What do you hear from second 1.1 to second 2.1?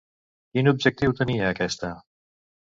tenia aquesta?